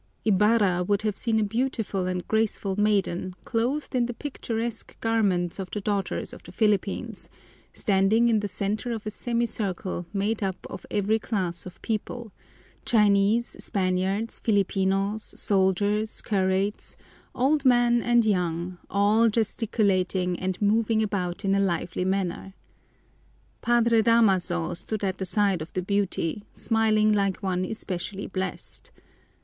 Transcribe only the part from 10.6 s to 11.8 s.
of every class of